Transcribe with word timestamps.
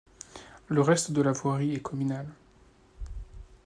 Le 0.71 0.81
reste 0.81 1.11
de 1.11 1.21
la 1.21 1.31
voirie 1.31 1.75
est 1.75 1.79
communale. 1.83 2.25